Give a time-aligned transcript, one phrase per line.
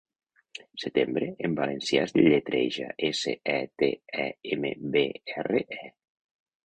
[0.83, 3.91] 'Setembre' en valencià es lletreja: esse, e, te,
[4.25, 5.05] e, eme, be,
[5.43, 5.93] erre, e.